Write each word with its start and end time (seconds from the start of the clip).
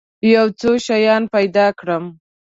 یو 0.35 0.47
څو 0.59 0.71
شیان 0.85 1.23
پیدا 1.35 1.65
کړم. 1.79 2.05